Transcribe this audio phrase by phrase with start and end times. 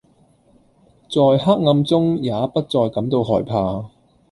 [1.07, 3.91] 在黑暗中也不再感到害怕